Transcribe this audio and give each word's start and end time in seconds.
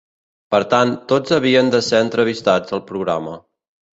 Per 0.53 0.59
tant, 0.71 0.93
tots 1.11 1.35
havien 1.37 1.69
de 1.75 1.83
ser 1.89 2.01
entrevistats 2.05 2.75
al 2.79 2.81
programa. 2.89 3.37